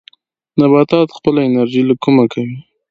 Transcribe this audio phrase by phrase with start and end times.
[0.59, 2.57] نباتات خپله انرژي له کومه کوي؟